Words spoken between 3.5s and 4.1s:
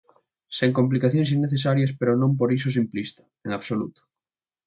absoluto.